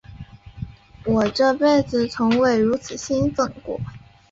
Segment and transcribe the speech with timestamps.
[1.05, 3.79] 我这辈子从未如此兴奋过。